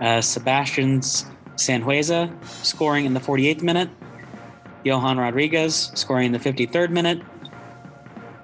Uh, 0.00 0.20
Sebastian 0.20 1.00
Sanhueza 1.00 2.32
scoring 2.64 3.04
in 3.04 3.14
the 3.14 3.20
48th 3.20 3.62
minute. 3.62 3.90
Johan 4.84 5.18
Rodriguez 5.18 5.92
scoring 5.94 6.26
in 6.26 6.32
the 6.32 6.38
53rd 6.38 6.90
minute. 6.90 7.22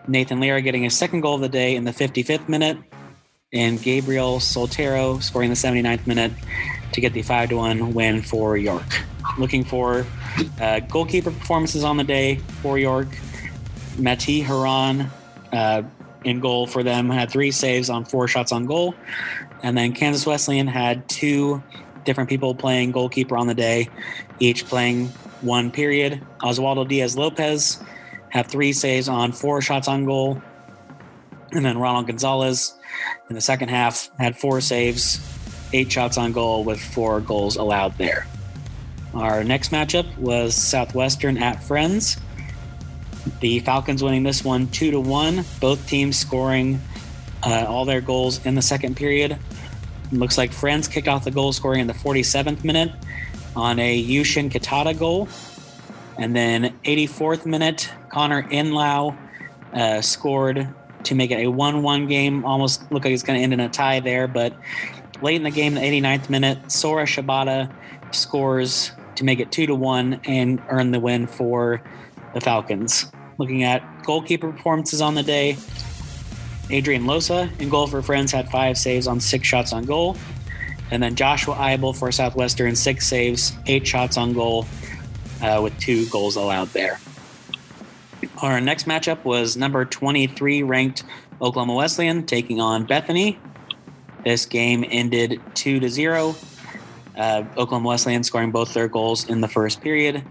Nathan 0.06 0.38
Lira 0.38 0.60
getting 0.62 0.82
his 0.82 0.96
second 0.96 1.22
goal 1.22 1.36
of 1.36 1.40
the 1.40 1.48
day 1.48 1.74
in 1.74 1.84
the 1.84 1.92
55th 1.92 2.48
minute. 2.48 2.78
And 3.52 3.80
Gabriel 3.80 4.38
Soltero 4.38 5.22
scoring 5.22 5.50
the 5.50 5.56
79th 5.56 6.06
minute 6.06 6.32
to 6.92 7.00
get 7.00 7.12
the 7.12 7.22
5 7.22 7.50
to 7.50 7.56
1 7.56 7.94
win 7.94 8.22
for 8.22 8.56
York. 8.56 9.04
Looking 9.38 9.64
for 9.64 10.06
uh, 10.60 10.80
goalkeeper 10.80 11.30
performances 11.30 11.84
on 11.84 11.96
the 11.96 12.04
day 12.04 12.36
for 12.62 12.78
York. 12.78 13.08
Mati 13.98 14.40
Haran 14.40 15.10
uh, 15.52 15.82
in 16.26 16.40
goal 16.40 16.66
for 16.66 16.82
them 16.82 17.08
had 17.08 17.30
three 17.30 17.52
saves 17.52 17.88
on 17.88 18.04
four 18.04 18.26
shots 18.26 18.50
on 18.50 18.66
goal. 18.66 18.94
And 19.62 19.78
then 19.78 19.92
Kansas 19.92 20.26
Wesleyan 20.26 20.66
had 20.66 21.08
two 21.08 21.62
different 22.04 22.28
people 22.28 22.54
playing 22.54 22.90
goalkeeper 22.90 23.36
on 23.36 23.46
the 23.46 23.54
day, 23.54 23.88
each 24.40 24.66
playing 24.66 25.06
one 25.40 25.70
period. 25.70 26.20
Oswaldo 26.40 26.86
Diaz 26.86 27.16
Lopez 27.16 27.82
had 28.28 28.48
three 28.48 28.72
saves 28.72 29.08
on 29.08 29.30
four 29.32 29.62
shots 29.62 29.86
on 29.86 30.04
goal. 30.04 30.42
And 31.52 31.64
then 31.64 31.78
Ronald 31.78 32.08
Gonzalez 32.08 32.74
in 33.30 33.36
the 33.36 33.40
second 33.40 33.68
half 33.68 34.10
had 34.18 34.36
four 34.36 34.60
saves, 34.60 35.20
eight 35.72 35.90
shots 35.90 36.18
on 36.18 36.32
goal 36.32 36.64
with 36.64 36.80
four 36.80 37.20
goals 37.20 37.56
allowed 37.56 37.96
there. 37.98 38.26
Our 39.14 39.44
next 39.44 39.70
matchup 39.70 40.18
was 40.18 40.56
Southwestern 40.56 41.38
at 41.38 41.62
Friends. 41.62 42.16
The 43.40 43.60
Falcons 43.60 44.02
winning 44.02 44.22
this 44.22 44.44
one 44.44 44.68
two 44.68 44.90
to 44.90 45.00
one. 45.00 45.44
Both 45.60 45.86
teams 45.88 46.16
scoring 46.16 46.80
uh, 47.42 47.66
all 47.68 47.84
their 47.84 48.00
goals 48.00 48.44
in 48.44 48.54
the 48.54 48.62
second 48.62 48.96
period. 48.96 49.38
looks 50.12 50.38
like 50.38 50.52
Friends 50.52 50.88
kicked 50.88 51.08
off 51.08 51.24
the 51.24 51.30
goal 51.30 51.52
scoring 51.52 51.80
in 51.80 51.86
the 51.86 51.94
47th 51.94 52.64
minute 52.64 52.92
on 53.54 53.78
a 53.78 54.02
Yushin 54.02 54.50
Katada 54.50 54.96
goal. 54.98 55.28
And 56.18 56.34
then 56.34 56.74
84th 56.84 57.46
minute, 57.46 57.92
Connor 58.10 58.44
Inlau 58.44 59.16
uh, 59.72 60.00
scored 60.00 60.68
to 61.04 61.14
make 61.14 61.30
it 61.30 61.44
a 61.44 61.50
1 61.50 61.82
1 61.82 62.06
game. 62.06 62.44
Almost 62.44 62.90
looked 62.90 63.04
like 63.04 63.14
it's 63.14 63.22
going 63.22 63.38
to 63.38 63.42
end 63.42 63.52
in 63.52 63.60
a 63.60 63.68
tie 63.68 64.00
there, 64.00 64.26
but 64.26 64.54
late 65.22 65.36
in 65.36 65.42
the 65.42 65.50
game, 65.50 65.74
the 65.74 65.80
89th 65.80 66.30
minute, 66.30 66.70
Sora 66.72 67.04
Shibata 67.04 67.72
scores 68.12 68.92
to 69.16 69.24
make 69.24 69.40
it 69.40 69.52
2 69.52 69.66
to 69.66 69.74
1 69.74 70.20
and 70.24 70.62
earn 70.68 70.90
the 70.90 71.00
win 71.00 71.26
for 71.26 71.82
the 72.34 72.40
Falcons. 72.40 73.10
Looking 73.38 73.64
at 73.64 74.04
goalkeeper 74.04 74.50
performances 74.52 75.00
on 75.00 75.14
the 75.14 75.22
day, 75.22 75.56
Adrian 76.70 77.04
Losa 77.04 77.50
in 77.60 77.68
goal 77.68 77.86
for 77.86 78.02
Friends 78.02 78.32
had 78.32 78.50
five 78.50 78.78
saves 78.78 79.06
on 79.06 79.20
six 79.20 79.46
shots 79.46 79.72
on 79.72 79.84
goal. 79.84 80.16
And 80.90 81.02
then 81.02 81.16
Joshua 81.16 81.54
Eibel 81.54 81.96
for 81.96 82.10
Southwestern, 82.12 82.76
six 82.76 83.06
saves, 83.06 83.52
eight 83.66 83.86
shots 83.86 84.16
on 84.16 84.32
goal, 84.32 84.66
uh, 85.42 85.60
with 85.62 85.76
two 85.78 86.06
goals 86.06 86.36
allowed 86.36 86.68
there. 86.68 87.00
Our 88.40 88.60
next 88.60 88.86
matchup 88.86 89.24
was 89.24 89.56
number 89.56 89.84
23 89.84 90.62
ranked 90.62 91.04
Oklahoma 91.40 91.74
Wesleyan 91.74 92.24
taking 92.24 92.60
on 92.60 92.84
Bethany. 92.84 93.38
This 94.24 94.46
game 94.46 94.84
ended 94.88 95.40
2 95.54 95.80
to 95.80 95.88
0. 95.88 96.34
Uh, 97.16 97.44
Oklahoma 97.56 97.88
Wesleyan 97.88 98.22
scoring 98.24 98.50
both 98.50 98.74
their 98.74 98.88
goals 98.88 99.28
in 99.28 99.40
the 99.40 99.48
first 99.48 99.80
period. 99.80 100.24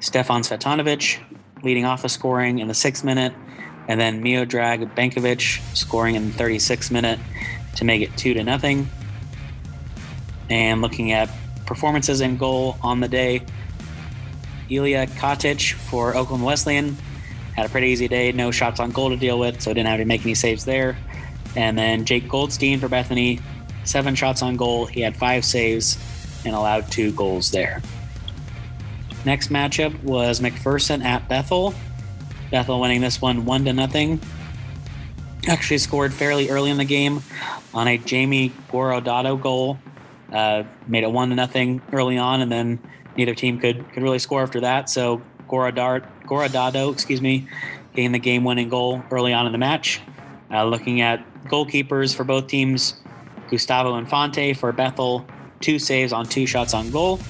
Stefan 0.00 0.42
Svetanovic 0.42 1.20
leading 1.64 1.84
off 1.84 2.02
the 2.02 2.08
scoring 2.08 2.58
in 2.58 2.68
the 2.68 2.74
sixth 2.74 3.04
minute, 3.04 3.32
and 3.88 4.00
then 4.00 4.22
Miodrag 4.22 4.94
Bankovic 4.94 5.60
scoring 5.76 6.14
in 6.14 6.30
the 6.30 6.38
36th 6.38 6.90
minute 6.90 7.18
to 7.76 7.84
make 7.84 8.02
it 8.02 8.16
2 8.16 8.34
to 8.34 8.44
nothing. 8.44 8.88
And 10.50 10.82
looking 10.82 11.12
at 11.12 11.30
performances 11.66 12.20
in 12.20 12.36
goal 12.36 12.76
on 12.82 13.00
the 13.00 13.08
day, 13.08 13.42
Ilya 14.70 15.06
Katic 15.08 15.72
for 15.72 16.16
Oklahoma 16.16 16.46
Wesleyan 16.46 16.96
had 17.56 17.66
a 17.66 17.68
pretty 17.68 17.88
easy 17.88 18.08
day, 18.08 18.32
no 18.32 18.50
shots 18.50 18.80
on 18.80 18.90
goal 18.90 19.10
to 19.10 19.16
deal 19.16 19.38
with, 19.38 19.60
so 19.60 19.72
didn't 19.72 19.88
have 19.88 19.98
to 19.98 20.04
make 20.04 20.22
any 20.22 20.34
saves 20.34 20.64
there. 20.64 20.96
And 21.56 21.78
then 21.78 22.04
Jake 22.04 22.28
Goldstein 22.28 22.80
for 22.80 22.88
Bethany, 22.88 23.40
seven 23.84 24.14
shots 24.14 24.42
on 24.42 24.56
goal. 24.56 24.86
He 24.86 25.00
had 25.00 25.16
five 25.16 25.44
saves 25.44 25.98
and 26.44 26.54
allowed 26.54 26.90
two 26.90 27.12
goals 27.12 27.50
there. 27.50 27.80
Next 29.24 29.50
matchup 29.50 30.02
was 30.02 30.40
McPherson 30.40 31.02
at 31.04 31.28
Bethel. 31.28 31.74
Bethel 32.50 32.80
winning 32.80 33.00
this 33.00 33.20
one 33.20 33.44
one 33.44 33.64
to 33.64 33.72
nothing. 33.72 34.20
Actually 35.48 35.78
scored 35.78 36.12
fairly 36.12 36.50
early 36.50 36.70
in 36.70 36.76
the 36.76 36.84
game 36.84 37.22
on 37.72 37.88
a 37.88 37.98
Jamie 37.98 38.52
Gorodato 38.70 39.40
goal. 39.40 39.78
Uh, 40.32 40.64
made 40.86 41.04
it 41.04 41.10
one 41.10 41.30
to 41.30 41.34
nothing 41.34 41.80
early 41.92 42.18
on, 42.18 42.40
and 42.40 42.50
then 42.50 42.78
neither 43.16 43.34
team 43.34 43.58
could 43.58 43.90
could 43.92 44.02
really 44.02 44.18
score 44.18 44.42
after 44.42 44.60
that. 44.60 44.90
So 44.90 45.22
Gorodado, 45.48 46.92
excuse 46.92 47.20
me, 47.20 47.48
gained 47.94 48.14
the 48.14 48.18
game-winning 48.18 48.68
goal 48.68 49.02
early 49.10 49.32
on 49.32 49.46
in 49.46 49.52
the 49.52 49.58
match. 49.58 50.00
Uh, 50.50 50.64
looking 50.64 51.00
at 51.00 51.24
goalkeepers 51.44 52.14
for 52.14 52.24
both 52.24 52.46
teams, 52.46 52.94
Gustavo 53.50 53.96
Infante 53.96 54.54
for 54.54 54.72
Bethel, 54.72 55.26
two 55.60 55.78
saves 55.78 56.12
on 56.12 56.26
two 56.26 56.46
shots 56.46 56.74
on 56.74 56.90
goal, 56.90 57.20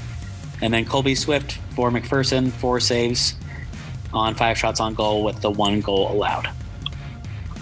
and 0.65 0.73
then 0.73 0.87
Colby 0.87 1.15
Swift 1.15 1.59
for 1.77 1.91
McPherson, 1.91 2.51
four 2.51 2.81
saves 2.81 3.35
on 4.15 4.35
five 4.35 4.57
shots 4.57 4.81
on 4.81 4.95
goal 4.95 5.23
with 5.23 5.43
the 5.43 5.51
one 5.51 5.83
goal 5.83 6.11
allowed. 6.11 6.49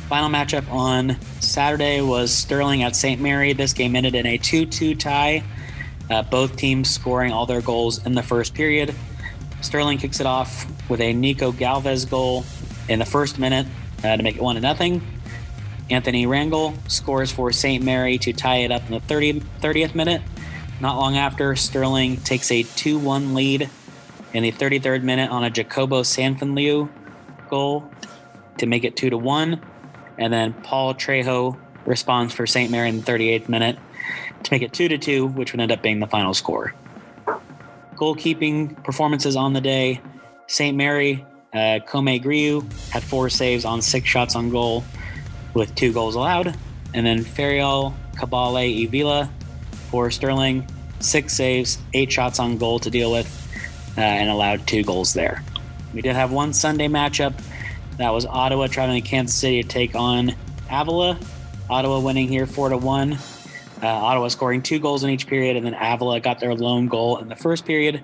Final 0.08 0.30
matchup 0.30 0.70
on 0.70 1.20
Saturday 1.40 2.00
was 2.00 2.32
Sterling 2.32 2.84
at 2.84 2.94
St. 2.94 3.20
Mary. 3.20 3.54
This 3.54 3.72
game 3.72 3.96
ended 3.96 4.14
in 4.14 4.24
a 4.24 4.38
2 4.38 4.66
2 4.66 4.94
tie. 4.94 5.42
Uh, 6.08 6.22
both 6.22 6.54
teams 6.56 6.90
scoring 6.90 7.32
all 7.32 7.44
their 7.44 7.60
goals 7.60 8.06
in 8.06 8.14
the 8.14 8.22
first 8.22 8.54
period. 8.54 8.94
Sterling 9.62 9.98
kicks 9.98 10.20
it 10.20 10.26
off 10.26 10.64
with 10.88 11.00
a 11.00 11.12
Nico 11.12 11.50
Galvez 11.50 12.04
goal 12.04 12.44
in 12.88 13.00
the 13.00 13.04
first 13.04 13.36
minute 13.36 13.66
uh, 14.04 14.16
to 14.16 14.22
make 14.22 14.36
it 14.36 14.42
1 14.42 14.60
0. 14.60 15.00
Anthony 15.90 16.26
Rangel 16.26 16.76
scores 16.88 17.32
for 17.32 17.50
St. 17.50 17.82
Mary 17.82 18.16
to 18.18 18.32
tie 18.32 18.58
it 18.58 18.70
up 18.70 18.82
in 18.86 18.92
the 18.92 19.00
30, 19.00 19.40
30th 19.60 19.96
minute. 19.96 20.22
Not 20.82 20.96
long 20.96 21.16
after, 21.16 21.54
Sterling 21.54 22.16
takes 22.16 22.50
a 22.50 22.64
2 22.64 22.98
1 22.98 23.34
lead 23.34 23.70
in 24.32 24.42
the 24.42 24.50
33rd 24.50 25.04
minute 25.04 25.30
on 25.30 25.44
a 25.44 25.50
Jacobo 25.50 26.02
Sanfinliu 26.02 26.90
goal 27.48 27.88
to 28.58 28.66
make 28.66 28.82
it 28.82 28.96
2 28.96 29.10
to 29.10 29.16
1. 29.16 29.60
And 30.18 30.32
then 30.32 30.52
Paul 30.52 30.92
Trejo 30.92 31.56
responds 31.86 32.34
for 32.34 32.48
St. 32.48 32.68
Mary 32.68 32.88
in 32.88 33.00
the 33.00 33.04
38th 33.04 33.48
minute 33.48 33.78
to 34.42 34.52
make 34.52 34.62
it 34.62 34.72
2 34.72 34.88
to 34.88 34.98
2, 34.98 35.28
which 35.28 35.52
would 35.52 35.60
end 35.60 35.70
up 35.70 35.82
being 35.82 36.00
the 36.00 36.08
final 36.08 36.34
score. 36.34 36.74
Goalkeeping 37.94 38.82
performances 38.82 39.36
on 39.36 39.52
the 39.52 39.60
day 39.60 40.00
St. 40.48 40.76
Mary, 40.76 41.24
uh, 41.54 41.78
Kome 41.86 42.20
Griu 42.20 42.62
had 42.90 43.04
four 43.04 43.30
saves 43.30 43.64
on 43.64 43.82
six 43.82 44.08
shots 44.08 44.34
on 44.34 44.50
goal 44.50 44.82
with 45.54 45.72
two 45.76 45.92
goals 45.92 46.16
allowed. 46.16 46.56
And 46.92 47.06
then 47.06 47.20
Ferial 47.20 47.94
Cabale 48.16 48.88
Evila 48.88 49.30
for 49.92 50.10
Sterling, 50.10 50.66
six 51.00 51.34
saves, 51.34 51.78
eight 51.92 52.10
shots 52.10 52.38
on 52.38 52.56
goal 52.56 52.78
to 52.78 52.88
deal 52.88 53.12
with, 53.12 53.28
uh, 53.98 54.00
and 54.00 54.30
allowed 54.30 54.66
two 54.66 54.82
goals 54.82 55.12
there. 55.12 55.44
We 55.92 56.00
did 56.00 56.16
have 56.16 56.32
one 56.32 56.54
Sunday 56.54 56.88
matchup. 56.88 57.34
That 57.98 58.08
was 58.08 58.24
Ottawa 58.24 58.68
traveling 58.68 59.02
to 59.02 59.08
Kansas 59.08 59.36
City 59.36 59.62
to 59.62 59.68
take 59.68 59.94
on 59.94 60.34
Avila. 60.70 61.18
Ottawa 61.68 62.00
winning 62.00 62.26
here 62.26 62.46
four 62.46 62.70
to 62.70 62.78
one. 62.78 63.18
Uh, 63.82 63.86
Ottawa 63.86 64.28
scoring 64.28 64.62
two 64.62 64.78
goals 64.78 65.04
in 65.04 65.10
each 65.10 65.26
period, 65.26 65.56
and 65.56 65.66
then 65.66 65.74
Avila 65.74 66.20
got 66.20 66.40
their 66.40 66.54
lone 66.54 66.88
goal 66.88 67.18
in 67.18 67.28
the 67.28 67.36
first 67.36 67.66
period. 67.66 68.02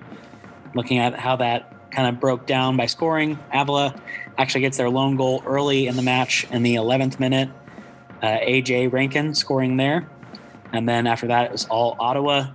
Looking 0.75 0.99
at 0.99 1.17
how 1.17 1.37
that 1.37 1.73
kind 1.89 2.07
of 2.07 2.19
broke 2.19 2.45
down 2.45 2.77
by 2.77 2.85
scoring, 2.85 3.39
Avila 3.51 3.99
actually 4.37 4.61
gets 4.61 4.77
their 4.77 4.91
lone 4.91 5.15
goal 5.15 5.41
early 5.43 5.87
in 5.87 5.95
the 5.95 6.03
match 6.03 6.45
in 6.51 6.61
the 6.61 6.75
11th 6.75 7.19
minute. 7.19 7.49
Uh, 8.21 8.37
AJ 8.37 8.93
Rankin 8.93 9.33
scoring 9.33 9.77
there. 9.77 10.07
And 10.73 10.87
then 10.87 11.07
after 11.07 11.27
that, 11.27 11.45
it 11.45 11.51
was 11.51 11.65
all 11.65 11.95
Ottawa. 11.99 12.47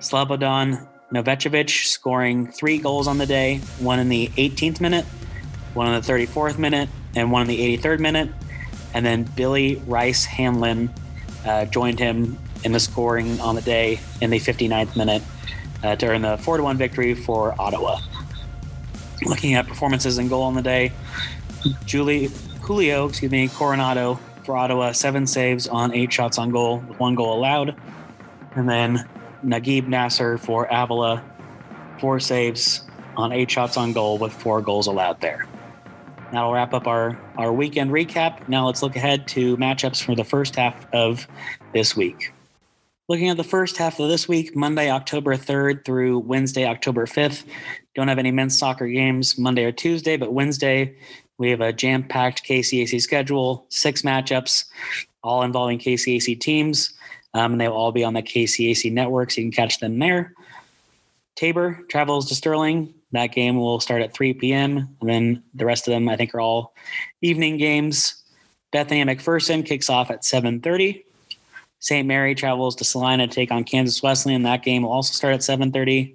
Slobodan 0.00 0.86
Novacevic 1.12 1.86
scoring 1.86 2.50
three 2.50 2.78
goals 2.78 3.06
on 3.06 3.18
the 3.18 3.26
day 3.26 3.58
one 3.78 3.98
in 3.98 4.08
the 4.08 4.28
18th 4.28 4.80
minute, 4.80 5.04
one 5.74 5.92
in 5.92 6.00
the 6.00 6.12
34th 6.12 6.58
minute, 6.58 6.88
and 7.14 7.30
one 7.30 7.42
in 7.42 7.48
the 7.48 7.76
83rd 7.76 8.00
minute. 8.00 8.30
And 8.94 9.04
then 9.04 9.24
Billy 9.24 9.76
Rice 9.86 10.24
Hanlon 10.24 10.90
uh, 11.44 11.66
joined 11.66 11.98
him 11.98 12.38
in 12.64 12.72
the 12.72 12.80
scoring 12.80 13.40
on 13.40 13.54
the 13.54 13.62
day 13.62 14.00
in 14.20 14.30
the 14.30 14.38
59th 14.38 14.96
minute 14.96 15.22
uh, 15.82 15.96
to 15.96 16.06
earn 16.06 16.22
the 16.22 16.38
4 16.38 16.62
1 16.62 16.76
victory 16.76 17.14
for 17.14 17.54
Ottawa. 17.60 17.98
Looking 19.26 19.54
at 19.54 19.66
performances 19.66 20.18
and 20.18 20.28
goal 20.28 20.42
on 20.42 20.54
the 20.54 20.62
day, 20.62 20.92
Julie 21.84 22.30
Julio, 22.62 23.08
excuse 23.08 23.30
me, 23.30 23.48
Coronado 23.48 24.18
for 24.50 24.56
Ottawa, 24.56 24.90
seven 24.90 25.28
saves 25.28 25.68
on 25.68 25.94
eight 25.94 26.12
shots 26.12 26.36
on 26.36 26.50
goal, 26.50 26.78
with 26.88 26.98
one 26.98 27.14
goal 27.14 27.38
allowed. 27.38 27.80
And 28.56 28.68
then 28.68 29.08
Nagib 29.44 29.86
Nasser 29.86 30.38
for 30.38 30.66
Avila, 30.68 31.22
four 32.00 32.18
saves 32.18 32.82
on 33.16 33.30
eight 33.30 33.48
shots 33.48 33.76
on 33.76 33.92
goal 33.92 34.18
with 34.18 34.32
four 34.32 34.60
goals 34.60 34.88
allowed 34.88 35.20
there. 35.20 35.46
That'll 36.32 36.52
wrap 36.52 36.74
up 36.74 36.88
our, 36.88 37.16
our 37.36 37.52
weekend 37.52 37.92
recap. 37.92 38.48
Now 38.48 38.66
let's 38.66 38.82
look 38.82 38.96
ahead 38.96 39.28
to 39.28 39.56
matchups 39.56 40.02
for 40.02 40.16
the 40.16 40.24
first 40.24 40.56
half 40.56 40.92
of 40.92 41.28
this 41.72 41.94
week. 41.96 42.32
Looking 43.08 43.28
at 43.28 43.36
the 43.36 43.44
first 43.44 43.76
half 43.76 44.00
of 44.00 44.08
this 44.08 44.26
week, 44.26 44.56
Monday, 44.56 44.90
October 44.90 45.36
3rd 45.36 45.84
through 45.84 46.18
Wednesday, 46.18 46.66
October 46.66 47.06
5th. 47.06 47.44
Don't 47.94 48.08
have 48.08 48.18
any 48.18 48.32
men's 48.32 48.58
soccer 48.58 48.88
games 48.88 49.38
Monday 49.38 49.62
or 49.62 49.70
Tuesday, 49.70 50.16
but 50.16 50.32
Wednesday, 50.32 50.96
we 51.40 51.48
have 51.50 51.62
a 51.62 51.72
jam 51.72 52.02
packed 52.02 52.44
KCAC 52.44 53.00
schedule, 53.00 53.64
six 53.70 54.02
matchups, 54.02 54.66
all 55.24 55.42
involving 55.42 55.78
KCAC 55.78 56.38
teams. 56.38 56.92
Um, 57.32 57.52
and 57.52 57.60
they 57.60 57.66
will 57.66 57.76
all 57.76 57.92
be 57.92 58.04
on 58.04 58.12
the 58.12 58.22
KCAC 58.22 58.92
network, 58.92 59.30
so 59.30 59.40
you 59.40 59.46
can 59.46 59.52
catch 59.52 59.80
them 59.80 59.98
there. 59.98 60.34
Tabor 61.36 61.80
travels 61.88 62.28
to 62.28 62.34
Sterling. 62.34 62.92
That 63.12 63.28
game 63.28 63.56
will 63.56 63.80
start 63.80 64.02
at 64.02 64.12
3 64.12 64.34
p.m. 64.34 64.96
And 65.00 65.08
then 65.08 65.42
the 65.54 65.64
rest 65.64 65.88
of 65.88 65.92
them, 65.92 66.10
I 66.10 66.16
think, 66.16 66.34
are 66.34 66.40
all 66.40 66.74
evening 67.22 67.56
games. 67.56 68.22
Bethany 68.70 69.02
McPherson 69.02 69.64
kicks 69.64 69.88
off 69.88 70.10
at 70.10 70.22
7:30. 70.22 71.04
St. 71.78 72.06
Mary 72.06 72.34
travels 72.34 72.76
to 72.76 72.84
Salina 72.84 73.26
to 73.26 73.32
take 73.32 73.50
on 73.50 73.64
Kansas 73.64 74.02
Wesleyan. 74.02 74.42
That 74.42 74.62
game 74.62 74.82
will 74.82 74.92
also 74.92 75.14
start 75.14 75.32
at 75.32 75.40
7:30. 75.40 76.14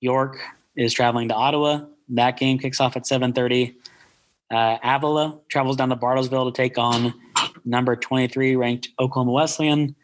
York 0.00 0.36
is 0.76 0.92
traveling 0.92 1.28
to 1.28 1.34
Ottawa. 1.34 1.86
That 2.10 2.36
game 2.36 2.58
kicks 2.58 2.80
off 2.80 2.96
at 2.96 3.06
7:30. 3.06 3.74
Uh, 4.50 4.78
Avila 4.82 5.38
travels 5.48 5.76
down 5.76 5.90
to 5.90 5.96
Bartlesville 5.96 6.52
to 6.52 6.56
take 6.56 6.78
on 6.78 7.14
number 7.64 7.96
23 7.96 8.56
ranked 8.56 8.88
Oklahoma 8.98 9.32
Wesleyan. 9.32 9.94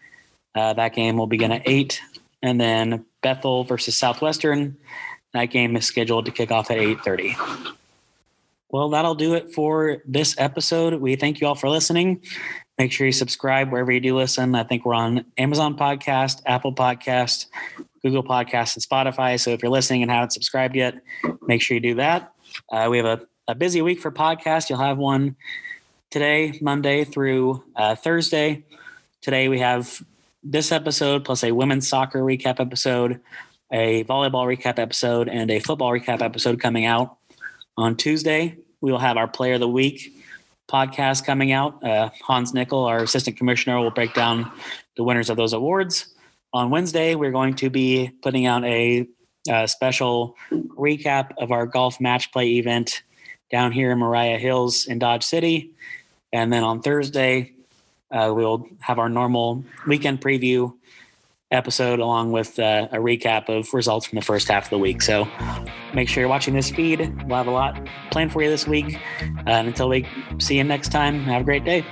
Uh, 0.55 0.73
that 0.75 0.95
game 0.95 1.17
will 1.17 1.27
begin 1.27 1.51
at 1.53 1.63
8. 1.65 2.01
And 2.43 2.61
then 2.61 3.07
Bethel 3.23 3.65
versus 3.65 3.97
Southwestern. 3.97 4.77
That 5.33 5.47
game 5.47 5.77
is 5.77 5.87
scheduled 5.87 6.27
to 6.27 6.31
kick 6.31 6.51
off 6.53 6.71
at 6.71 6.79
8:30. 6.79 7.35
Well, 8.71 8.91
that'll 8.91 9.15
do 9.15 9.35
it 9.35 9.53
for 9.53 9.99
this 10.05 10.35
episode. 10.39 10.95
We 10.95 11.17
thank 11.17 11.41
you 11.41 11.47
all 11.47 11.55
for 11.55 11.69
listening. 11.69 12.23
Make 12.79 12.93
sure 12.93 13.07
you 13.07 13.13
subscribe 13.13 13.71
wherever 13.71 13.93
you 13.93 14.01
do 14.01 14.17
listen. 14.17 14.55
I 14.55 14.65
think 14.65 14.85
we're 14.85 14.95
on 14.95 15.25
Amazon 15.39 15.77
Podcast, 15.77 16.43
Apple 16.45 16.75
Podcast, 16.75 17.47
Google 18.03 18.25
Podcast, 18.25 18.75
and 18.75 18.85
Spotify. 18.85 19.39
So 19.41 19.51
if 19.51 19.63
you're 19.63 19.71
listening 19.71 20.03
and 20.03 20.11
haven't 20.11 20.33
subscribed 20.33 20.75
yet, 20.75 20.97
make 21.47 21.63
sure 21.63 21.77
you 21.77 21.81
do 21.81 21.95
that. 21.95 22.33
Uh, 22.71 22.89
we 22.91 22.99
have 22.99 23.07
a, 23.07 23.27
a 23.47 23.55
busy 23.55 23.83
week 23.83 24.01
for 24.01 24.11
podcasts. 24.11 24.71
You'll 24.71 24.79
have 24.79 24.99
one 24.99 25.37
today, 26.11 26.59
Monday 26.63 27.05
through 27.05 27.63
uh, 27.77 27.95
Thursday. 27.95 28.65
Today 29.21 29.49
we 29.49 29.59
have 29.59 30.03
this 30.43 30.73
episode 30.73 31.25
plus 31.25 31.45
a 31.45 31.53
women's 31.53 31.89
soccer 31.89 32.21
recap 32.21 32.61
episode, 32.61 33.21
a 33.71 34.05
volleyball 34.05 34.47
recap 34.47 34.79
episode, 34.79 35.29
and 35.29 35.51
a 35.51 35.59
football 35.59 35.91
recap 35.91 36.23
episode 36.23 36.61
coming 36.61 36.87
out 36.87 37.17
on 37.77 37.97
Tuesday. 37.97 38.57
We 38.81 38.93
will 38.93 38.99
have 38.99 39.17
our 39.17 39.29
player 39.29 39.55
of 39.55 39.61
the 39.61 39.69
week 39.69 40.15
podcast 40.71 41.27
coming 41.27 41.53
out. 41.53 41.85
Uh, 41.85 42.11
Hans 42.23 42.55
Nickel, 42.55 42.85
our 42.85 43.03
assistant 43.03 43.37
commissioner, 43.37 43.79
will 43.79 43.91
break 43.91 44.15
down 44.15 44.51
the 44.97 45.05
winners 45.05 45.29
of 45.29 45.37
those 45.37 45.53
awards. 45.53 46.15
On 46.55 46.71
Wednesday, 46.71 47.15
we're 47.15 47.33
going 47.33 47.55
to 47.57 47.69
be 47.69 48.11
putting 48.23 48.47
out 48.47 48.65
a, 48.65 49.07
a 49.51 49.69
special 49.69 50.37
recap 50.53 51.33
of 51.37 51.51
our 51.51 51.67
golf 51.67 52.01
match 52.01 52.33
play 52.33 52.53
event 52.53 53.03
down 53.55 53.71
here 53.71 53.93
in 53.93 53.99
Mariah 54.01 54.37
Hills 54.37 54.85
in 54.87 54.99
Dodge 54.99 55.23
City. 55.23 55.71
And 56.33 56.53
then 56.53 56.65
on 56.65 56.83
Thursday, 56.83 57.53
uh, 58.11 58.33
we'll 58.35 58.67
have 58.81 58.99
our 58.99 59.09
normal 59.09 59.63
weekend 59.87 60.21
preview 60.21 60.75
episode 61.53 62.01
along 62.01 62.33
with 62.33 62.59
uh, 62.59 62.89
a 62.91 62.97
recap 62.97 63.49
of 63.49 63.73
results 63.73 64.07
from 64.07 64.17
the 64.17 64.25
first 64.25 64.49
half 64.49 64.65
of 64.65 64.71
the 64.71 64.79
week. 64.79 65.01
So 65.03 65.29
make 65.95 66.09
sure 66.09 66.23
you're 66.23 66.29
watching 66.29 66.55
this 66.55 66.69
feed. 66.69 66.99
We'll 67.29 67.37
have 67.37 67.47
a 67.47 67.53
lot 67.53 67.81
planned 68.11 68.33
for 68.33 68.43
you 68.43 68.51
this 68.51 68.67
week. 68.67 68.99
Uh, 69.23 69.51
and 69.51 69.69
until 69.69 69.89
we 69.89 70.05
see 70.41 70.57
you 70.57 70.65
next 70.65 70.89
time, 70.89 71.23
have 71.23 71.43
a 71.43 71.45
great 71.45 71.65
day. 71.65 71.85